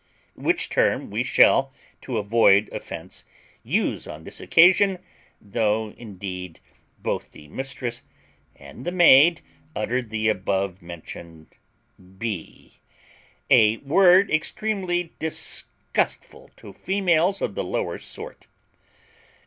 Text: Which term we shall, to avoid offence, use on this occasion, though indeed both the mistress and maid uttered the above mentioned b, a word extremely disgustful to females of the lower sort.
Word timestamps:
Which 0.33 0.67
term 0.69 1.11
we 1.11 1.21
shall, 1.21 1.71
to 2.01 2.17
avoid 2.17 2.69
offence, 2.73 3.23
use 3.61 4.07
on 4.07 4.23
this 4.23 4.41
occasion, 4.41 4.97
though 5.39 5.93
indeed 5.95 6.59
both 6.97 7.29
the 7.33 7.47
mistress 7.49 8.01
and 8.55 8.91
maid 8.93 9.41
uttered 9.75 10.09
the 10.09 10.27
above 10.27 10.81
mentioned 10.81 11.55
b, 12.17 12.79
a 13.51 13.77
word 13.77 14.31
extremely 14.31 15.13
disgustful 15.19 16.49
to 16.55 16.73
females 16.73 17.39
of 17.39 17.53
the 17.53 17.63
lower 17.63 17.99
sort. 17.99 18.47